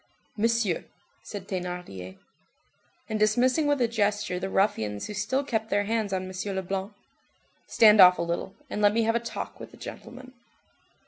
[0.35, 0.85] "Monsieur—"
[1.21, 2.17] said Thénardier.
[3.07, 6.55] And dismissing with a gesture the ruffians who still kept their hands on M.
[6.55, 6.93] Leblanc:—
[7.67, 10.33] "Stand off a little, and let me have a talk with the gentleman."